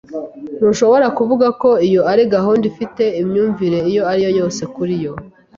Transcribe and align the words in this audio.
Ntushobora 0.57 1.07
kuvuga 1.17 1.47
ko 1.61 1.69
iyo 1.87 2.01
ari 2.11 2.23
gahunda 2.33 2.63
ifite 2.71 3.03
imyumvire 3.21 3.79
iyo 3.91 4.01
ari 4.11 4.21
yo 4.25 4.31
yose 4.39 4.61
kuri 4.75 4.93
yo. 5.03 5.13